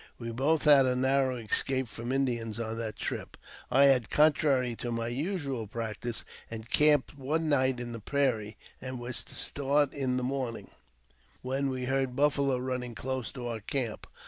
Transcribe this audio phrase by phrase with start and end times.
[0.17, 3.37] We both had a narrow escape from Indians on that trip.
[3.69, 9.23] I had, contrary to my usual practice, encamped one night in the prairie, and was
[9.23, 10.71] to start in the^j morning,
[11.43, 14.07] when we heard buffalo running close to our camp.